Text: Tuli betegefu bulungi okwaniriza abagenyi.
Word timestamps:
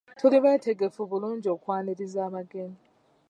Tuli 0.19 0.37
betegefu 0.43 1.01
bulungi 1.11 1.47
okwaniriza 1.55 2.19
abagenyi. 2.27 2.81